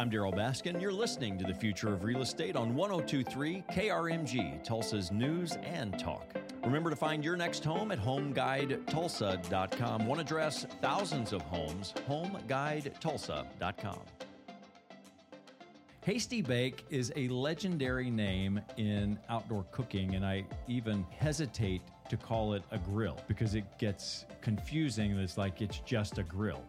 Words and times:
I'm 0.00 0.10
Darryl 0.10 0.34
Baskin. 0.34 0.80
You're 0.80 0.94
listening 0.94 1.36
to 1.36 1.44
the 1.44 1.52
Future 1.52 1.92
of 1.92 2.04
Real 2.04 2.22
Estate 2.22 2.56
on 2.56 2.74
1023 2.74 3.64
KRMG, 3.70 4.64
Tulsa's 4.64 5.12
news 5.12 5.58
and 5.62 5.98
talk. 5.98 6.26
Remember 6.64 6.88
to 6.88 6.96
find 6.96 7.22
your 7.22 7.36
next 7.36 7.62
home 7.62 7.92
at 7.92 8.00
homeguidetulsa.com. 8.00 10.06
One 10.06 10.18
address, 10.18 10.64
thousands 10.80 11.34
of 11.34 11.42
homes, 11.42 11.92
homeguidetulsa.com. 12.08 13.98
Hasty 16.00 16.40
Bake 16.40 16.86
is 16.88 17.12
a 17.14 17.28
legendary 17.28 18.08
name 18.08 18.58
in 18.78 19.18
outdoor 19.28 19.66
cooking, 19.70 20.14
and 20.14 20.24
I 20.24 20.46
even 20.66 21.04
hesitate 21.10 21.82
to 22.08 22.16
call 22.16 22.54
it 22.54 22.62
a 22.70 22.78
grill 22.78 23.18
because 23.28 23.54
it 23.54 23.64
gets 23.76 24.24
confusing. 24.40 25.18
It's 25.18 25.36
like 25.36 25.60
it's 25.60 25.80
just 25.80 26.16
a 26.16 26.22
grill. 26.22 26.64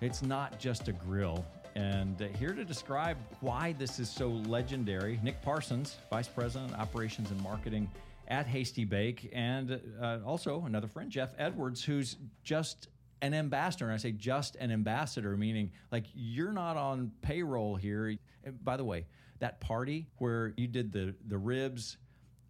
It's 0.00 0.22
not 0.22 0.58
just 0.58 0.88
a 0.88 0.92
grill. 0.92 1.44
And 1.76 2.22
uh, 2.22 2.28
here 2.38 2.54
to 2.54 2.64
describe 2.64 3.18
why 3.40 3.72
this 3.74 3.98
is 3.98 4.08
so 4.08 4.28
legendary, 4.30 5.20
Nick 5.22 5.42
Parsons, 5.42 5.96
Vice 6.08 6.26
President, 6.26 6.72
Operations 6.72 7.30
and 7.30 7.38
Marketing 7.42 7.90
at 8.28 8.46
Hasty 8.46 8.84
Bake, 8.86 9.28
and 9.34 9.78
uh, 10.00 10.20
also 10.24 10.64
another 10.64 10.88
friend, 10.88 11.10
Jeff 11.10 11.34
Edwards, 11.36 11.84
who's 11.84 12.16
just 12.42 12.88
an 13.20 13.34
ambassador. 13.34 13.84
And 13.84 13.92
I 13.94 13.98
say 13.98 14.12
just 14.12 14.56
an 14.56 14.70
ambassador, 14.70 15.36
meaning 15.36 15.70
like 15.92 16.06
you're 16.14 16.50
not 16.50 16.78
on 16.78 17.12
payroll 17.20 17.76
here. 17.76 18.16
And 18.42 18.64
by 18.64 18.78
the 18.78 18.84
way, 18.84 19.04
that 19.40 19.60
party 19.60 20.08
where 20.16 20.54
you 20.56 20.66
did 20.68 20.92
the 20.92 21.14
the 21.28 21.36
ribs 21.36 21.98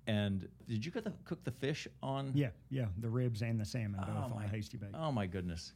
and 0.06 0.48
did 0.68 0.86
you 0.86 0.92
cook 0.92 1.02
the, 1.02 1.12
cook 1.24 1.42
the 1.42 1.50
fish 1.50 1.88
on? 2.00 2.30
Yeah, 2.32 2.50
yeah, 2.70 2.86
the 3.00 3.08
ribs 3.10 3.42
and 3.42 3.60
the 3.60 3.64
salmon 3.64 3.98
both 4.06 4.08
Oh 4.16 4.20
on 4.22 4.30
my- 4.36 4.46
hasty 4.46 4.76
bake. 4.78 4.90
Oh 4.94 5.10
my 5.10 5.26
goodness. 5.26 5.72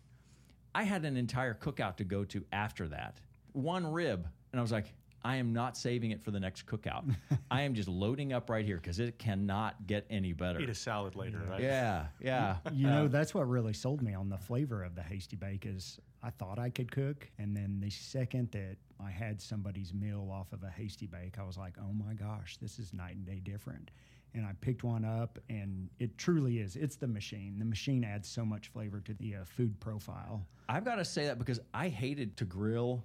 I 0.72 0.84
had 0.84 1.04
an 1.04 1.16
entire 1.16 1.52
cookout 1.54 1.96
to 1.96 2.04
go 2.04 2.24
to 2.26 2.44
after 2.52 2.86
that. 2.88 3.18
One 3.52 3.90
rib, 3.90 4.26
and 4.52 4.60
I 4.60 4.62
was 4.62 4.72
like, 4.72 4.92
I 5.22 5.36
am 5.36 5.52
not 5.52 5.76
saving 5.76 6.12
it 6.12 6.22
for 6.22 6.30
the 6.30 6.40
next 6.40 6.66
cookout. 6.66 7.14
I 7.50 7.62
am 7.62 7.74
just 7.74 7.88
loading 7.88 8.32
up 8.32 8.48
right 8.48 8.64
here 8.64 8.76
because 8.76 9.00
it 9.00 9.18
cannot 9.18 9.86
get 9.86 10.06
any 10.08 10.32
better. 10.32 10.60
Eat 10.60 10.70
a 10.70 10.74
salad 10.74 11.14
later, 11.14 11.42
right? 11.48 11.60
Yeah, 11.60 12.06
yeah. 12.20 12.56
You 12.72 12.86
know, 12.86 13.08
that's 13.08 13.34
what 13.34 13.48
really 13.48 13.74
sold 13.74 14.02
me 14.02 14.14
on 14.14 14.28
the 14.30 14.38
flavor 14.38 14.82
of 14.82 14.94
the 14.94 15.02
hasty 15.02 15.36
bake 15.36 15.66
is 15.66 15.98
I 16.22 16.30
thought 16.30 16.58
I 16.58 16.70
could 16.70 16.90
cook, 16.90 17.28
and 17.38 17.54
then 17.54 17.80
the 17.80 17.90
second 17.90 18.50
that 18.52 18.76
I 19.02 19.10
had 19.10 19.40
somebody's 19.40 19.92
meal 19.92 20.28
off 20.32 20.52
of 20.52 20.62
a 20.62 20.70
hasty 20.70 21.06
bake, 21.06 21.38
I 21.38 21.44
was 21.44 21.58
like, 21.58 21.74
oh 21.78 21.92
my 21.92 22.14
gosh, 22.14 22.56
this 22.56 22.78
is 22.78 22.94
night 22.94 23.16
and 23.16 23.26
day 23.26 23.40
different. 23.42 23.90
And 24.32 24.46
I 24.46 24.52
picked 24.60 24.84
one 24.84 25.04
up, 25.04 25.38
and 25.48 25.90
it 25.98 26.16
truly 26.16 26.60
is. 26.60 26.76
It's 26.76 26.96
the 26.96 27.08
machine. 27.08 27.58
The 27.58 27.64
machine 27.64 28.04
adds 28.04 28.28
so 28.28 28.44
much 28.44 28.68
flavor 28.68 29.00
to 29.00 29.14
the 29.14 29.36
uh, 29.36 29.44
food 29.44 29.78
profile. 29.80 30.46
I've 30.68 30.84
got 30.84 30.96
to 30.96 31.04
say 31.04 31.26
that 31.26 31.38
because 31.38 31.58
I 31.74 31.88
hated 31.88 32.36
to 32.36 32.44
grill. 32.44 33.02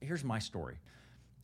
Here's 0.00 0.24
my 0.24 0.38
story. 0.38 0.78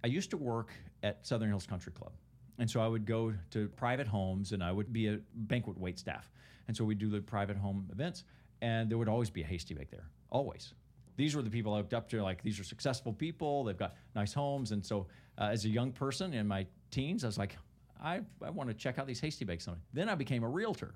I 0.05 0.09
used 0.09 0.31
to 0.31 0.37
work 0.37 0.73
at 1.03 1.27
Southern 1.27 1.49
Hills 1.49 1.67
Country 1.67 1.93
Club. 1.93 2.13
And 2.59 2.71
so 2.71 2.81
I 2.81 2.87
would 2.87 3.07
go 3.07 3.33
to 3.51 3.69
private 3.71 4.07
homes 4.07 4.53
and 4.53 4.63
I 4.63 4.73
would 4.73 4.93
be 4.93 5.09
a 5.09 5.19
banquet 5.35 5.79
wait 5.79 5.99
staff. 5.99 6.31
And 6.69 6.77
so 6.77 6.85
we'd 6.85 6.99
do 6.99 7.09
the 7.09 7.21
private 7.21 7.57
home 7.57 7.89
events 7.93 8.25
and 8.61 8.91
there 8.91 8.99
would 8.99 9.09
always 9.09 9.31
be 9.31 9.43
a 9.43 9.47
hasty 9.47 9.75
bake 9.75 9.91
there. 9.91 10.07
Always. 10.31 10.75
These 11.17 11.35
were 11.35 11.43
the 11.43 11.51
people 11.51 11.75
I 11.75 11.79
looked 11.79 11.95
up 11.95 12.09
to. 12.11 12.23
Like, 12.23 12.43
these 12.43 12.59
are 12.59 12.65
successful 12.65 13.13
people. 13.13 13.65
They've 13.65 13.77
got 13.77 13.95
nice 14.15 14.33
homes. 14.33 14.73
And 14.73 14.85
so 14.85 15.07
uh, 15.39 15.49
as 15.53 15.65
a 15.65 15.69
young 15.69 15.93
person 15.93 16.33
in 16.33 16.47
my 16.47 16.67
teens, 16.91 17.25
I 17.25 17.27
was 17.27 17.39
like, 17.39 17.57
I, 18.03 18.21
I 18.43 18.51
want 18.51 18.69
to 18.69 18.75
check 18.75 18.99
out 18.99 19.07
these 19.07 19.21
hasty 19.21 19.45
bakes. 19.45 19.69
Then 19.93 20.09
I 20.09 20.15
became 20.15 20.43
a 20.43 20.49
realtor. 20.49 20.95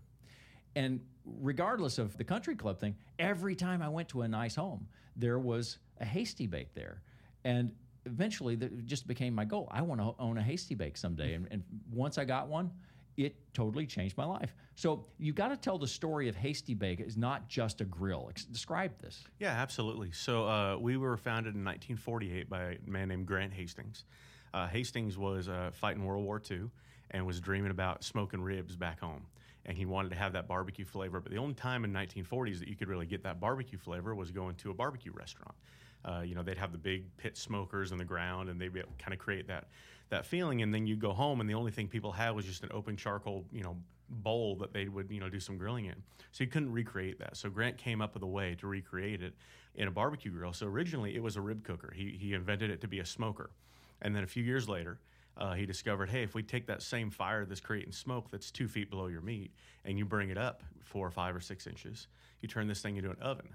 And 0.74 1.00
regardless 1.24 1.98
of 1.98 2.16
the 2.16 2.24
country 2.24 2.54
club 2.54 2.78
thing, 2.78 2.96
every 3.18 3.54
time 3.54 3.82
I 3.82 3.88
went 3.88 4.08
to 4.10 4.22
a 4.22 4.28
nice 4.28 4.54
home, 4.54 4.86
there 5.16 5.38
was 5.38 5.78
a 6.00 6.04
hasty 6.04 6.46
bake 6.46 6.74
there. 6.74 7.02
And 7.46 7.70
eventually, 8.06 8.56
that 8.56 8.86
just 8.86 9.06
became 9.06 9.32
my 9.32 9.44
goal. 9.44 9.68
I 9.70 9.80
want 9.82 10.00
to 10.00 10.14
own 10.18 10.36
a 10.36 10.42
hasty 10.42 10.74
bake 10.74 10.96
someday. 10.96 11.34
And, 11.34 11.46
and 11.52 11.62
once 11.92 12.18
I 12.18 12.24
got 12.24 12.48
one, 12.48 12.72
it 13.16 13.36
totally 13.54 13.86
changed 13.86 14.16
my 14.18 14.24
life. 14.24 14.52
So 14.74 15.06
you 15.16 15.32
got 15.32 15.48
to 15.48 15.56
tell 15.56 15.78
the 15.78 15.86
story 15.86 16.28
of 16.28 16.34
Hasty 16.34 16.74
Bake. 16.74 16.98
It's 16.98 17.16
not 17.16 17.48
just 17.48 17.80
a 17.80 17.84
grill. 17.84 18.30
Describe 18.50 18.98
this. 19.00 19.24
Yeah, 19.38 19.52
absolutely. 19.52 20.10
So 20.10 20.46
uh, 20.46 20.76
we 20.76 20.96
were 20.96 21.16
founded 21.16 21.54
in 21.54 21.64
1948 21.64 22.50
by 22.50 22.62
a 22.62 22.90
man 22.90 23.08
named 23.08 23.26
Grant 23.26 23.52
Hastings. 23.52 24.04
Uh, 24.52 24.66
Hastings 24.66 25.16
was 25.16 25.48
uh, 25.48 25.70
fighting 25.72 26.04
World 26.04 26.24
War 26.24 26.42
II 26.50 26.68
and 27.12 27.24
was 27.24 27.40
dreaming 27.40 27.70
about 27.70 28.02
smoking 28.02 28.40
ribs 28.40 28.74
back 28.74 29.00
home. 29.00 29.22
And 29.64 29.78
he 29.78 29.86
wanted 29.86 30.10
to 30.10 30.16
have 30.16 30.32
that 30.32 30.48
barbecue 30.48 30.84
flavor. 30.84 31.20
But 31.20 31.30
the 31.30 31.38
only 31.38 31.54
time 31.54 31.84
in 31.84 31.92
1940s 31.92 32.58
that 32.58 32.68
you 32.68 32.74
could 32.76 32.88
really 32.88 33.06
get 33.06 33.22
that 33.22 33.40
barbecue 33.40 33.78
flavor 33.78 34.14
was 34.14 34.32
going 34.32 34.56
to 34.56 34.70
a 34.70 34.74
barbecue 34.74 35.12
restaurant. 35.12 35.54
Uh, 36.06 36.20
you 36.20 36.34
know, 36.34 36.42
they'd 36.42 36.58
have 36.58 36.72
the 36.72 36.78
big 36.78 37.04
pit 37.16 37.36
smokers 37.36 37.90
in 37.90 37.98
the 37.98 38.04
ground, 38.04 38.48
and 38.48 38.60
they'd 38.60 38.72
kind 38.98 39.12
of 39.12 39.18
create 39.18 39.48
that 39.48 39.68
that 40.08 40.24
feeling. 40.24 40.62
And 40.62 40.72
then 40.72 40.86
you 40.86 40.96
go 40.96 41.12
home, 41.12 41.40
and 41.40 41.50
the 41.50 41.54
only 41.54 41.72
thing 41.72 41.88
people 41.88 42.12
had 42.12 42.30
was 42.30 42.44
just 42.44 42.62
an 42.62 42.70
open 42.72 42.96
charcoal, 42.96 43.44
you 43.52 43.62
know, 43.62 43.76
bowl 44.08 44.54
that 44.56 44.72
they 44.72 44.86
would 44.86 45.10
you 45.10 45.18
know 45.18 45.28
do 45.28 45.40
some 45.40 45.58
grilling 45.58 45.86
in. 45.86 45.96
So 46.30 46.44
you 46.44 46.50
couldn't 46.50 46.72
recreate 46.72 47.18
that. 47.18 47.36
So 47.36 47.50
Grant 47.50 47.76
came 47.76 48.00
up 48.00 48.14
with 48.14 48.22
a 48.22 48.28
way 48.28 48.54
to 48.60 48.66
recreate 48.66 49.20
it 49.22 49.34
in 49.74 49.88
a 49.88 49.90
barbecue 49.90 50.30
grill. 50.30 50.52
So 50.52 50.66
originally 50.66 51.16
it 51.16 51.22
was 51.22 51.36
a 51.36 51.40
rib 51.40 51.64
cooker. 51.64 51.92
He 51.94 52.16
he 52.20 52.34
invented 52.34 52.70
it 52.70 52.80
to 52.82 52.88
be 52.88 53.00
a 53.00 53.06
smoker, 53.06 53.50
and 54.00 54.14
then 54.14 54.22
a 54.22 54.28
few 54.28 54.42
years 54.42 54.68
later. 54.68 55.00
Uh, 55.38 55.52
he 55.52 55.66
discovered, 55.66 56.08
hey, 56.08 56.22
if 56.22 56.34
we 56.34 56.42
take 56.42 56.66
that 56.66 56.80
same 56.80 57.10
fire 57.10 57.44
that's 57.44 57.60
creating 57.60 57.92
smoke 57.92 58.30
that's 58.30 58.50
two 58.50 58.66
feet 58.66 58.88
below 58.88 59.06
your 59.06 59.20
meat, 59.20 59.52
and 59.84 59.98
you 59.98 60.06
bring 60.06 60.30
it 60.30 60.38
up 60.38 60.62
four 60.82 61.06
or 61.06 61.10
five 61.10 61.36
or 61.36 61.40
six 61.40 61.66
inches, 61.66 62.08
you 62.40 62.48
turn 62.48 62.66
this 62.66 62.80
thing 62.80 62.96
into 62.96 63.10
an 63.10 63.18
oven 63.20 63.46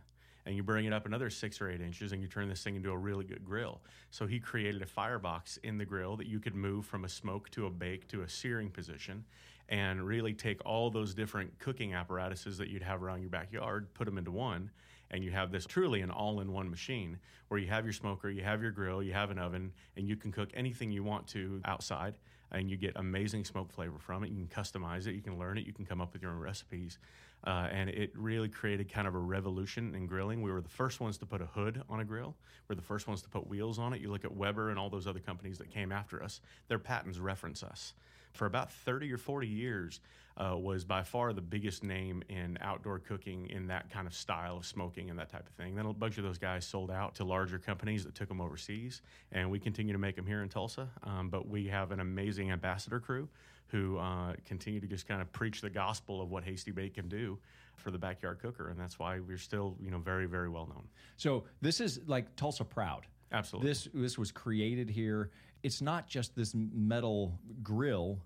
and 0.45 0.55
you 0.55 0.63
bring 0.63 0.85
it 0.85 0.93
up 0.93 1.05
another 1.05 1.29
six 1.29 1.61
or 1.61 1.69
eight 1.69 1.81
inches 1.81 2.11
and 2.11 2.21
you 2.21 2.27
turn 2.27 2.49
this 2.49 2.63
thing 2.63 2.75
into 2.75 2.91
a 2.91 2.97
really 2.97 3.25
good 3.25 3.43
grill. 3.43 3.81
So 4.09 4.25
he 4.27 4.39
created 4.39 4.81
a 4.81 4.85
firebox 4.85 5.57
in 5.57 5.77
the 5.77 5.85
grill 5.85 6.17
that 6.17 6.27
you 6.27 6.39
could 6.39 6.55
move 6.55 6.85
from 6.85 7.05
a 7.05 7.09
smoke 7.09 7.49
to 7.51 7.65
a 7.65 7.69
bake 7.69 8.07
to 8.09 8.21
a 8.21 8.29
searing 8.29 8.69
position 8.69 9.23
and 9.69 10.05
really 10.05 10.33
take 10.33 10.65
all 10.65 10.89
those 10.89 11.13
different 11.13 11.57
cooking 11.59 11.93
apparatuses 11.93 12.57
that 12.57 12.69
you'd 12.69 12.81
have 12.81 13.01
around 13.01 13.21
your 13.21 13.29
backyard, 13.29 13.93
put 13.93 14.05
them 14.05 14.17
into 14.17 14.31
one, 14.31 14.69
and 15.11 15.23
you 15.23 15.31
have 15.31 15.51
this 15.51 15.65
truly 15.65 16.01
an 16.01 16.11
all 16.11 16.41
in 16.41 16.51
one 16.51 16.69
machine 16.69 17.17
where 17.47 17.59
you 17.59 17.67
have 17.67 17.85
your 17.85 17.93
smoker, 17.93 18.29
you 18.29 18.43
have 18.43 18.61
your 18.61 18.71
grill, 18.71 19.01
you 19.03 19.13
have 19.13 19.29
an 19.29 19.39
oven, 19.39 19.71
and 19.95 20.07
you 20.07 20.15
can 20.15 20.31
cook 20.31 20.49
anything 20.53 20.91
you 20.91 21.03
want 21.03 21.27
to 21.27 21.61
outside 21.65 22.15
and 22.51 22.69
you 22.69 22.77
get 22.77 22.93
amazing 22.97 23.45
smoke 23.45 23.71
flavor 23.71 23.97
from 23.97 24.23
it. 24.23 24.31
You 24.31 24.45
can 24.45 24.63
customize 24.63 25.07
it, 25.07 25.15
you 25.15 25.21
can 25.21 25.37
learn 25.39 25.57
it, 25.57 25.65
you 25.65 25.73
can 25.73 25.85
come 25.85 26.01
up 26.01 26.13
with 26.13 26.21
your 26.21 26.31
own 26.31 26.39
recipes. 26.39 26.99
Uh, 27.45 27.67
and 27.71 27.89
it 27.89 28.11
really 28.15 28.49
created 28.49 28.91
kind 28.91 29.07
of 29.07 29.15
a 29.15 29.19
revolution 29.19 29.95
in 29.95 30.05
grilling. 30.05 30.41
We 30.41 30.51
were 30.51 30.61
the 30.61 30.69
first 30.69 30.99
ones 30.99 31.17
to 31.19 31.25
put 31.25 31.41
a 31.41 31.47
hood 31.47 31.81
on 31.89 31.99
a 31.99 32.05
grill. 32.05 32.35
We're 32.67 32.75
the 32.75 32.81
first 32.81 33.07
ones 33.07 33.21
to 33.23 33.29
put 33.29 33.47
wheels 33.47 33.79
on 33.79 33.93
it. 33.93 34.01
You 34.01 34.11
look 34.11 34.25
at 34.25 34.35
Weber 34.35 34.69
and 34.69 34.77
all 34.77 34.89
those 34.89 35.07
other 35.07 35.19
companies 35.19 35.57
that 35.57 35.71
came 35.71 35.91
after 35.91 36.21
us, 36.23 36.39
their 36.67 36.79
patents 36.79 37.17
reference 37.17 37.63
us. 37.63 37.93
For 38.33 38.45
about 38.45 38.71
30 38.71 39.11
or 39.11 39.17
40 39.17 39.47
years, 39.47 39.99
uh, 40.37 40.57
was 40.57 40.83
by 40.83 41.03
far 41.03 41.33
the 41.33 41.41
biggest 41.41 41.83
name 41.83 42.23
in 42.29 42.57
outdoor 42.61 42.99
cooking 42.99 43.47
in 43.49 43.67
that 43.67 43.89
kind 43.89 44.07
of 44.07 44.13
style 44.13 44.57
of 44.57 44.65
smoking 44.65 45.09
and 45.09 45.19
that 45.19 45.29
type 45.29 45.47
of 45.47 45.53
thing. 45.53 45.75
Then 45.75 45.85
a 45.85 45.93
bunch 45.93 46.17
of 46.17 46.23
those 46.23 46.37
guys 46.37 46.65
sold 46.65 46.89
out 46.89 47.15
to 47.15 47.23
larger 47.23 47.59
companies 47.59 48.03
that 48.05 48.15
took 48.15 48.29
them 48.29 48.41
overseas, 48.41 49.01
and 49.31 49.51
we 49.51 49.59
continue 49.59 49.93
to 49.93 49.99
make 49.99 50.15
them 50.15 50.25
here 50.25 50.41
in 50.41 50.49
Tulsa. 50.49 50.89
Um, 51.03 51.29
but 51.29 51.47
we 51.47 51.67
have 51.67 51.91
an 51.91 51.99
amazing 51.99 52.51
ambassador 52.51 52.99
crew 52.99 53.27
who 53.71 53.97
uh, 53.97 54.33
continue 54.45 54.81
to 54.81 54.87
just 54.87 55.07
kind 55.07 55.21
of 55.21 55.31
preach 55.31 55.61
the 55.61 55.69
gospel 55.69 56.21
of 56.21 56.29
what 56.29 56.43
Hasty 56.43 56.71
Bake 56.71 56.95
can 56.95 57.07
do 57.07 57.39
for 57.77 57.89
the 57.89 57.97
backyard 57.97 58.39
cooker, 58.39 58.69
and 58.69 58.79
that's 58.79 58.99
why 58.99 59.19
we're 59.19 59.37
still, 59.37 59.75
you 59.81 59.89
know, 59.89 59.97
very, 59.97 60.25
very 60.25 60.49
well 60.49 60.67
known. 60.67 60.87
So 61.17 61.45
this 61.61 61.79
is 61.79 62.01
like 62.05 62.35
Tulsa 62.35 62.65
proud. 62.65 63.07
Absolutely. 63.31 63.69
This 63.69 63.87
this 63.93 64.17
was 64.17 64.31
created 64.31 64.89
here. 64.89 65.31
It's 65.63 65.81
not 65.81 66.07
just 66.07 66.35
this 66.35 66.53
metal 66.53 67.39
grill. 67.63 68.19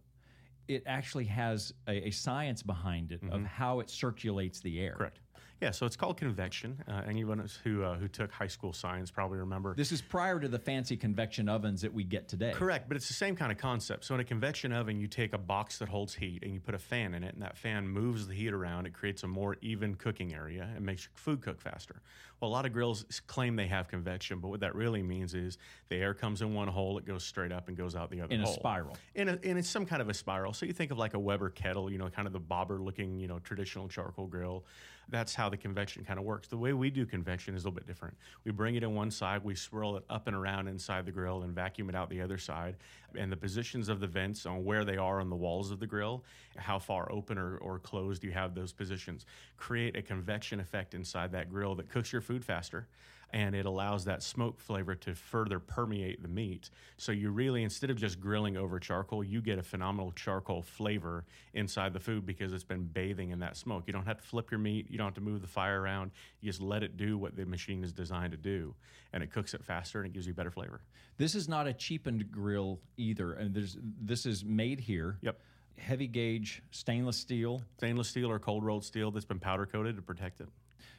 It 0.68 0.82
actually 0.88 1.26
has 1.26 1.74
a, 1.88 2.08
a 2.08 2.12
science 2.12 2.64
behind 2.64 3.12
it 3.12 3.22
of 3.30 3.46
how 3.46 3.82
it 3.82 3.90
circulates 3.90 4.62
the 4.62 4.80
air. 4.80 4.96
Correct. 4.98 5.20
Yeah, 5.62 5.72
so 5.72 5.86
it's 5.86 5.96
called 5.96 6.18
convection. 6.18 6.84
Uh, 6.88 7.02
anyone 7.08 7.48
who 7.64 7.84
uh, 7.84 7.96
who 7.96 8.08
took 8.08 8.32
high 8.32 8.48
school 8.48 8.74
science 8.74 9.10
probably 9.10 9.38
remember. 9.38 9.74
This 9.74 9.92
is 9.92 10.02
prior 10.02 10.40
to 10.40 10.48
the 10.48 10.60
fancy 10.60 10.98
convection 10.98 11.48
ovens 11.48 11.82
that 11.82 11.94
we 11.94 12.04
get 12.04 12.28
today. 12.28 12.52
Correct, 12.54 12.88
but 12.90 12.98
it's 12.98 13.08
the 13.08 13.14
same 13.14 13.36
kind 13.36 13.52
of 13.52 13.58
concept. 13.58 14.04
So 14.06 14.16
in 14.16 14.20
a 14.20 14.26
convection 14.26 14.74
oven, 14.74 15.00
you 15.00 15.08
take 15.08 15.34
a 15.34 15.38
box 15.38 15.78
that 15.80 15.88
holds 15.88 16.14
heat 16.14 16.44
and 16.44 16.54
you 16.54 16.60
put 16.60 16.76
a 16.76 16.80
fan 16.80 17.14
in 17.14 17.24
it, 17.24 17.34
and 17.34 17.42
that 17.42 17.58
fan 17.58 17.88
moves 17.88 18.28
the 18.28 18.34
heat 18.34 18.54
around. 18.54 18.86
It 18.86 18.94
creates 18.94 19.24
a 19.24 19.28
more 19.28 19.56
even 19.62 19.96
cooking 19.96 20.34
area 20.34 20.70
and 20.76 20.86
makes 20.86 21.06
your 21.06 21.12
food 21.16 21.42
cook 21.42 21.62
faster. 21.62 22.02
Well, 22.42 22.52
a 22.52 22.54
lot 22.54 22.66
of 22.66 22.74
grills 22.74 23.06
claim 23.28 23.56
they 23.56 23.68
have 23.68 23.88
convection, 23.88 24.40
but 24.40 24.50
what 24.50 24.60
that 24.60 24.76
really 24.76 25.02
means 25.02 25.34
is 25.34 25.58
the 25.88 25.96
air 25.96 26.14
comes 26.14 26.42
in 26.42 26.54
one 26.54 26.68
hole, 26.68 26.98
it 26.98 27.06
goes 27.06 27.24
straight 27.24 27.54
up 27.54 27.70
and 27.70 27.78
goes 27.78 27.96
out 27.96 28.12
the 28.12 28.20
other 28.20 28.36
In 28.36 28.42
a 28.42 28.48
spiral. 28.48 28.98
In 29.16 29.30
a, 29.30 29.40
and 29.44 29.58
it's 29.58 29.70
some 29.70 29.86
kind 29.86 30.02
of 30.02 30.10
a 30.10 30.14
spiral. 30.14 30.52
So 30.52 30.66
you 30.66 30.74
think 30.74 30.92
of 30.92 30.98
like 30.98 31.14
a 31.14 31.20
Weber 31.20 31.50
kettle, 31.50 31.90
you 31.90 31.98
know, 31.98 32.10
kind 32.10 32.28
of 32.28 32.34
the 32.34 32.40
bobber 32.40 32.82
looking, 32.82 33.20
you 33.20 33.28
know, 33.28 33.40
traditional 33.40 33.88
charcoal 33.88 34.28
grill. 34.28 34.66
That's 35.08 35.34
how 35.34 35.45
the 35.50 35.58
convection 35.58 36.04
kind 36.04 36.20
of 36.20 36.26
works. 36.26 36.48
The 36.48 36.58
way 36.58 36.74
we 36.74 36.90
do 36.90 37.06
convection 37.06 37.56
is 37.56 37.64
a 37.64 37.68
little 37.68 37.76
bit 37.76 37.88
different. 37.88 38.16
We 38.44 38.52
bring 38.52 38.76
it 38.76 38.84
in 38.84 38.94
one 38.94 39.12
side, 39.12 39.44
we 39.44 39.56
swirl 39.56 39.98
it 39.98 40.04
up 40.10 40.28
and 40.28 40.36
around 40.36 40.68
inside 40.68 41.06
the 41.06 41.12
grill 41.12 41.44
and 41.44 41.54
vacuum 41.54 41.90
it 41.90 41.96
out 41.96 42.10
the 42.10 42.22
other 42.22 42.38
side. 42.38 42.76
And 43.18 43.32
the 43.32 43.38
positions 43.38 43.90
of 43.90 44.00
the 44.00 44.08
vents 44.08 44.46
on 44.46 44.66
where 44.66 44.84
they 44.84 44.98
are 44.98 45.20
on 45.20 45.30
the 45.30 45.36
walls 45.36 45.72
of 45.72 45.80
the 45.80 45.88
grill, 45.88 46.24
how 46.58 46.80
far 46.80 47.12
open 47.12 47.38
or, 47.38 47.58
or 47.58 47.80
closed 47.80 48.24
you 48.24 48.32
have 48.32 48.56
those 48.56 48.74
positions, 48.74 49.26
create 49.58 49.96
a 49.96 50.02
convection 50.02 50.60
effect 50.60 50.94
inside 50.94 51.32
that 51.32 51.50
grill 51.50 51.76
that 51.76 51.90
cooks 51.90 52.12
your 52.12 52.22
food 52.22 52.44
faster. 52.44 52.88
And 53.32 53.56
it 53.56 53.66
allows 53.66 54.06
that 54.06 54.24
smoke 54.24 54.60
flavor 54.60 54.96
to 54.96 55.16
further 55.16 55.60
permeate 55.60 56.22
the 56.22 56.28
meat. 56.28 56.70
So 56.98 57.12
you 57.12 57.32
really, 57.32 57.64
instead 57.64 57.90
of 57.90 57.98
just 57.98 58.20
grilling 58.20 58.58
over 58.58 58.80
charcoal, 58.80 59.24
you 59.24 59.42
get 59.42 59.60
a 59.60 59.64
phenomenal 59.64 60.12
charcoal 60.14 60.62
flavor 60.62 61.26
inside 61.54 61.94
the 61.94 62.00
food 62.00 62.26
because 62.26 62.54
it's 62.54 62.64
been 62.64 62.86
bathing 62.86 63.32
in 63.32 63.40
that 63.40 63.58
smoke. 63.58 63.84
You 63.88 63.94
don't 63.94 64.06
have 64.06 64.18
to 64.18 64.24
flip 64.24 64.52
your 64.52 64.60
meat, 64.60 64.88
you 64.90 64.98
don't 64.98 65.08
have 65.08 65.16
to 65.16 65.22
move 65.22 65.42
the 65.42 65.48
fire 65.48 65.82
around. 65.82 66.12
You 66.42 66.50
just 66.50 66.62
let 66.62 66.84
it 66.84 66.98
do 66.98 67.18
what 67.18 67.36
the 67.36 67.46
machine 67.46 67.84
is 67.84 67.92
designed 67.92 68.32
to 68.32 68.38
do, 68.38 68.74
and 69.14 69.24
it 69.24 69.32
cooks 69.32 69.54
it 69.54 69.64
faster 69.64 70.00
and 70.00 70.08
it 70.08 70.14
gives 70.14 70.28
you 70.28 70.34
better 70.34 70.52
flavor. 70.52 70.82
This 71.18 71.36
is 71.36 71.48
not 71.48 71.68
a 71.68 71.74
cheapened 71.74 72.32
grill 72.32 72.80
either, 72.98 73.34
and 73.34 73.54
there's 73.54 73.78
this 74.02 74.26
is 74.26 74.44
made 74.44 74.80
here. 74.80 75.18
Yep. 75.22 75.40
Heavy 75.78 76.08
gauge 76.08 76.62
stainless 76.72 77.18
steel. 77.18 77.62
Stainless 77.78 78.08
steel 78.08 78.32
or 78.32 78.40
cold 78.40 78.64
rolled 78.64 78.86
steel 78.86 79.12
that's 79.12 79.26
been 79.26 79.40
powder 79.40 79.66
coated 79.66 79.98
to 79.98 80.02
protect 80.02 80.40
it. 80.40 80.48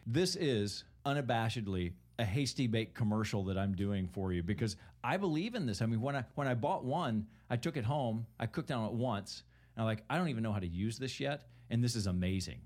This 0.06 0.37
is 0.37 0.84
unabashedly 1.05 1.93
a 2.18 2.24
hasty 2.24 2.66
bake 2.66 2.94
commercial 2.94 3.44
that 3.44 3.58
I'm 3.58 3.74
doing 3.74 4.08
for 4.08 4.32
you 4.32 4.42
because 4.42 4.76
I 5.04 5.16
believe 5.16 5.54
in 5.54 5.66
this. 5.66 5.82
I 5.82 5.86
mean, 5.86 6.00
when 6.00 6.16
I 6.16 6.24
when 6.34 6.48
I 6.48 6.54
bought 6.54 6.84
one, 6.84 7.26
I 7.50 7.56
took 7.56 7.76
it 7.76 7.84
home, 7.84 8.26
I 8.40 8.46
cooked 8.46 8.70
on 8.70 8.86
it 8.86 8.92
once, 8.92 9.42
and 9.74 9.82
I'm 9.82 9.86
like, 9.86 10.02
I 10.08 10.16
don't 10.16 10.28
even 10.28 10.42
know 10.42 10.52
how 10.52 10.58
to 10.58 10.66
use 10.66 10.98
this 10.98 11.20
yet, 11.20 11.48
and 11.70 11.82
this 11.82 11.94
is 11.94 12.06
amazing. 12.06 12.60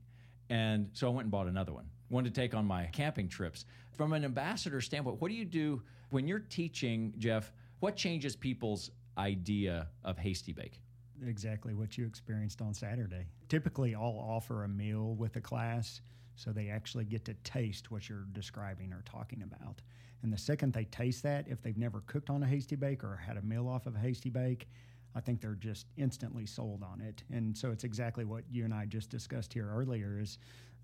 And 0.48 0.90
so 0.92 1.06
I 1.06 1.10
went 1.10 1.24
and 1.24 1.30
bought 1.30 1.46
another 1.46 1.72
one, 1.72 1.86
one 2.08 2.24
to 2.24 2.30
take 2.30 2.54
on 2.54 2.64
my 2.64 2.86
camping 2.86 3.28
trips. 3.28 3.64
From 3.92 4.12
an 4.12 4.24
ambassador 4.24 4.80
standpoint, 4.80 5.20
what 5.20 5.30
do 5.30 5.34
you 5.34 5.44
do 5.44 5.82
when 6.10 6.26
you're 6.26 6.40
teaching, 6.40 7.12
Jeff? 7.18 7.52
What 7.80 7.96
changes 7.96 8.36
people's 8.36 8.90
idea 9.16 9.88
of 10.04 10.18
hasty 10.18 10.52
bake? 10.52 10.80
Exactly 11.26 11.74
what 11.74 11.98
you 11.98 12.06
experienced 12.06 12.62
on 12.62 12.72
Saturday. 12.72 13.26
Typically, 13.48 13.94
I'll 13.94 14.26
offer 14.28 14.64
a 14.64 14.68
meal 14.68 15.14
with 15.14 15.36
a 15.36 15.40
class 15.40 16.00
so 16.36 16.50
they 16.50 16.68
actually 16.68 17.04
get 17.04 17.24
to 17.26 17.34
taste 17.44 17.90
what 17.90 18.08
you're 18.08 18.26
describing 18.32 18.92
or 18.92 19.02
talking 19.04 19.42
about. 19.42 19.80
And 20.22 20.32
the 20.32 20.38
second 20.38 20.72
they 20.72 20.84
taste 20.84 21.22
that, 21.22 21.46
if 21.48 21.62
they've 21.62 21.76
never 21.76 22.02
cooked 22.06 22.30
on 22.30 22.42
a 22.42 22.46
hasty 22.46 22.76
bake 22.76 23.02
or 23.02 23.16
had 23.16 23.36
a 23.36 23.42
meal 23.42 23.68
off 23.68 23.86
of 23.86 23.96
a 23.96 23.98
hasty 23.98 24.30
bake, 24.30 24.68
I 25.14 25.20
think 25.20 25.40
they're 25.40 25.54
just 25.54 25.86
instantly 25.96 26.46
sold 26.46 26.82
on 26.82 27.00
it. 27.00 27.22
And 27.32 27.56
so 27.56 27.70
it's 27.70 27.84
exactly 27.84 28.24
what 28.24 28.44
you 28.50 28.64
and 28.64 28.72
I 28.72 28.86
just 28.86 29.10
discussed 29.10 29.52
here 29.52 29.68
earlier 29.72 30.18
is 30.20 30.38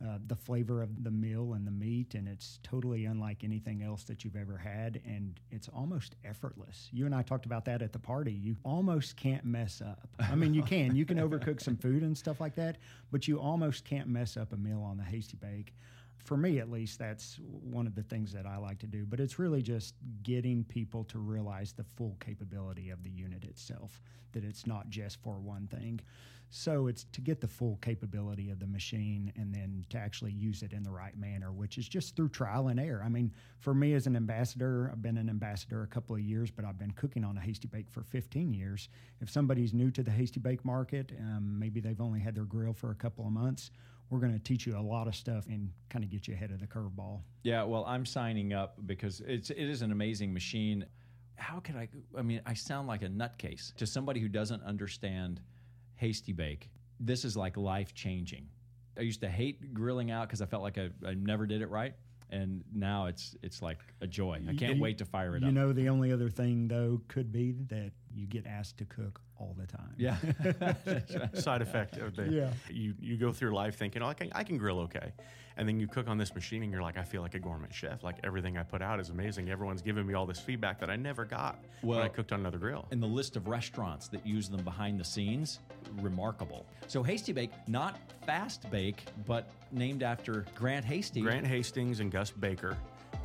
uh, 0.04 0.18
the 0.26 0.36
flavor 0.36 0.82
of 0.82 1.04
the 1.04 1.10
meal 1.10 1.54
and 1.54 1.66
the 1.66 1.70
meat, 1.70 2.14
and 2.14 2.28
it's 2.28 2.58
totally 2.62 3.06
unlike 3.06 3.44
anything 3.44 3.82
else 3.82 4.04
that 4.04 4.24
you've 4.24 4.36
ever 4.36 4.58
had, 4.58 5.00
and 5.06 5.40
it's 5.50 5.68
almost 5.68 6.16
effortless. 6.22 6.90
You 6.92 7.06
and 7.06 7.14
I 7.14 7.22
talked 7.22 7.46
about 7.46 7.64
that 7.64 7.80
at 7.80 7.94
the 7.94 7.98
party. 7.98 8.32
You 8.32 8.56
almost 8.62 9.16
can't 9.16 9.44
mess 9.46 9.80
up. 9.80 10.06
I 10.18 10.34
mean, 10.34 10.52
you 10.52 10.62
can. 10.62 10.94
You 10.94 11.06
can 11.06 11.16
overcook 11.18 11.62
some 11.62 11.76
food 11.76 12.02
and 12.02 12.16
stuff 12.16 12.42
like 12.42 12.54
that, 12.56 12.76
but 13.10 13.26
you 13.26 13.40
almost 13.40 13.86
can't 13.86 14.06
mess 14.06 14.36
up 14.36 14.52
a 14.52 14.56
meal 14.56 14.82
on 14.82 14.98
the 14.98 15.04
hasty 15.04 15.38
bake 15.40 15.72
for 16.26 16.36
me 16.36 16.58
at 16.58 16.70
least, 16.70 16.98
that's 16.98 17.38
one 17.62 17.86
of 17.86 17.94
the 17.94 18.02
things 18.02 18.32
that 18.32 18.46
I 18.46 18.56
like 18.56 18.78
to 18.80 18.86
do. 18.86 19.06
But 19.06 19.20
it's 19.20 19.38
really 19.38 19.62
just 19.62 19.94
getting 20.22 20.64
people 20.64 21.04
to 21.04 21.18
realize 21.18 21.72
the 21.72 21.84
full 21.84 22.16
capability 22.20 22.90
of 22.90 23.02
the 23.02 23.10
unit 23.10 23.44
itself, 23.44 24.02
that 24.32 24.44
it's 24.44 24.66
not 24.66 24.90
just 24.90 25.22
for 25.22 25.38
one 25.38 25.68
thing. 25.68 26.00
So 26.48 26.86
it's 26.86 27.04
to 27.12 27.20
get 27.20 27.40
the 27.40 27.48
full 27.48 27.76
capability 27.82 28.50
of 28.50 28.60
the 28.60 28.66
machine 28.66 29.32
and 29.36 29.52
then 29.52 29.84
to 29.90 29.98
actually 29.98 30.32
use 30.32 30.62
it 30.62 30.72
in 30.72 30.84
the 30.84 30.92
right 30.92 31.16
manner, 31.18 31.52
which 31.52 31.76
is 31.76 31.88
just 31.88 32.14
through 32.14 32.28
trial 32.28 32.68
and 32.68 32.78
error. 32.78 33.02
I 33.04 33.08
mean, 33.08 33.32
for 33.58 33.74
me 33.74 33.94
as 33.94 34.06
an 34.06 34.14
ambassador, 34.14 34.88
I've 34.92 35.02
been 35.02 35.16
an 35.16 35.28
ambassador 35.28 35.82
a 35.82 35.88
couple 35.88 36.14
of 36.14 36.22
years, 36.22 36.50
but 36.50 36.64
I've 36.64 36.78
been 36.78 36.92
cooking 36.92 37.24
on 37.24 37.36
a 37.36 37.40
hasty 37.40 37.66
bake 37.66 37.90
for 37.90 38.02
15 38.02 38.54
years. 38.54 38.88
If 39.20 39.28
somebody's 39.28 39.74
new 39.74 39.90
to 39.90 40.04
the 40.04 40.10
hasty 40.10 40.38
bake 40.38 40.64
market, 40.64 41.12
um, 41.18 41.58
maybe 41.58 41.80
they've 41.80 42.00
only 42.00 42.20
had 42.20 42.36
their 42.36 42.44
grill 42.44 42.72
for 42.72 42.90
a 42.90 42.96
couple 42.96 43.26
of 43.26 43.32
months 43.32 43.70
we're 44.10 44.20
going 44.20 44.32
to 44.32 44.38
teach 44.38 44.66
you 44.66 44.78
a 44.78 44.80
lot 44.80 45.08
of 45.08 45.14
stuff 45.14 45.46
and 45.48 45.70
kind 45.90 46.04
of 46.04 46.10
get 46.10 46.28
you 46.28 46.34
ahead 46.34 46.50
of 46.50 46.60
the 46.60 46.66
curveball. 46.66 47.20
Yeah, 47.42 47.62
well, 47.64 47.84
I'm 47.86 48.06
signing 48.06 48.52
up 48.52 48.76
because 48.86 49.20
it's 49.26 49.50
it 49.50 49.68
is 49.68 49.82
an 49.82 49.92
amazing 49.92 50.32
machine. 50.32 50.86
How 51.36 51.60
can 51.60 51.76
I? 51.76 51.88
I 52.16 52.22
mean, 52.22 52.40
I 52.46 52.54
sound 52.54 52.88
like 52.88 53.02
a 53.02 53.08
nutcase 53.08 53.74
to 53.76 53.86
somebody 53.86 54.20
who 54.20 54.28
doesn't 54.28 54.62
understand 54.62 55.40
hasty 55.94 56.32
bake. 56.32 56.70
This 57.00 57.24
is 57.24 57.36
like 57.36 57.56
life 57.56 57.94
changing. 57.94 58.48
I 58.98 59.02
used 59.02 59.20
to 59.20 59.28
hate 59.28 59.74
grilling 59.74 60.10
out 60.10 60.28
because 60.28 60.40
I 60.40 60.46
felt 60.46 60.62
like 60.62 60.78
I, 60.78 60.88
I 61.06 61.14
never 61.14 61.46
did 61.46 61.60
it 61.60 61.68
right 61.68 61.94
and 62.30 62.64
now 62.74 63.06
it's 63.06 63.36
it's 63.42 63.62
like 63.62 63.78
a 64.00 64.06
joy. 64.06 64.40
I 64.48 64.54
can't 64.54 64.76
you, 64.76 64.82
wait 64.82 64.98
to 64.98 65.04
fire 65.04 65.36
it 65.36 65.42
you 65.42 65.48
up. 65.48 65.52
You 65.52 65.60
know, 65.60 65.72
the 65.72 65.88
only 65.88 66.12
other 66.12 66.28
thing 66.28 66.68
though 66.68 67.00
could 67.08 67.32
be 67.32 67.52
that 67.68 67.92
you 68.16 68.26
get 68.26 68.46
asked 68.46 68.78
to 68.78 68.84
cook 68.86 69.20
all 69.38 69.54
the 69.58 69.66
time. 69.66 69.94
Yeah. 69.98 70.16
Side 71.34 71.60
effect 71.60 71.98
of 71.98 72.16
the 72.16 72.28
yeah. 72.28 72.50
you 72.70 72.94
you 72.98 73.16
go 73.16 73.32
through 73.32 73.54
life 73.54 73.76
thinking, 73.76 74.02
oh, 74.02 74.06
I 74.06 74.14
can 74.14 74.30
I 74.34 74.42
can 74.42 74.56
grill 74.56 74.80
okay, 74.80 75.12
and 75.58 75.68
then 75.68 75.78
you 75.78 75.86
cook 75.86 76.08
on 76.08 76.16
this 76.16 76.34
machine 76.34 76.62
and 76.62 76.72
you're 76.72 76.82
like, 76.82 76.96
I 76.96 77.02
feel 77.02 77.20
like 77.20 77.34
a 77.34 77.38
gourmet 77.38 77.68
chef. 77.70 78.02
Like 78.02 78.16
everything 78.24 78.56
I 78.56 78.62
put 78.62 78.80
out 78.80 79.00
is 79.00 79.10
amazing. 79.10 79.50
Everyone's 79.50 79.82
giving 79.82 80.06
me 80.06 80.14
all 80.14 80.24
this 80.24 80.40
feedback 80.40 80.80
that 80.80 80.88
I 80.88 80.96
never 80.96 81.26
got 81.26 81.62
well, 81.82 81.98
when 81.98 82.06
I 82.06 82.08
cooked 82.08 82.32
on 82.32 82.40
another 82.40 82.58
grill. 82.58 82.86
And 82.90 83.02
the 83.02 83.06
list 83.06 83.36
of 83.36 83.48
restaurants 83.48 84.08
that 84.08 84.26
use 84.26 84.48
them 84.48 84.64
behind 84.64 84.98
the 84.98 85.04
scenes, 85.04 85.60
remarkable. 86.00 86.66
So 86.86 87.02
Hasty 87.02 87.32
Bake, 87.32 87.52
not 87.68 87.98
fast 88.24 88.70
bake, 88.70 89.04
but 89.26 89.50
named 89.72 90.02
after 90.02 90.46
Grant 90.54 90.84
Hastings. 90.84 91.26
Grant 91.26 91.46
Hastings 91.46 92.00
and 92.00 92.10
Gus 92.10 92.30
Baker 92.30 92.76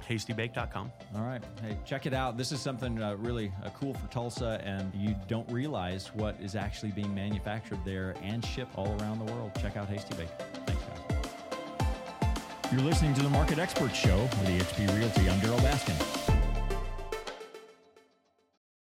hastybake.com. 0.08 0.92
All 1.16 1.22
right. 1.22 1.44
Hey, 1.62 1.78
check 1.86 2.06
it 2.06 2.14
out. 2.14 2.38
This 2.38 2.52
is 2.52 2.60
something 2.60 3.02
uh, 3.02 3.16
really 3.16 3.52
uh, 3.64 3.70
cool 3.70 3.94
for 3.94 4.08
Tulsa, 4.08 4.62
and 4.64 4.94
you 4.96 5.16
don't 5.28 5.50
realize 5.52 6.08
what 6.14 6.36
is 6.42 6.56
actually 6.56 6.92
being 6.92 7.14
manufactured 7.14 7.80
there 7.86 8.16
and 8.22 8.44
shipped 8.46 8.78
all 8.78 8.96
around 9.02 9.26
the 9.26 9.32
world. 9.32 9.52
Check 9.62 9.78
out 9.78 9.88
Hasty 9.88 10.16
Bake. 10.16 10.30
Thanks, 10.66 10.84
guys. 10.84 11.32
You're 12.72 12.82
listening 12.82 13.14
to 13.16 13.22
the 13.22 13.30
Market 13.30 13.60
Experts 13.60 13.96
Show 13.96 14.22
with 14.22 14.48
eXp 14.48 14.98
Realty. 14.98 15.30
I'm 15.30 15.40
Darryl 15.42 15.60
Baskin. 15.60 16.21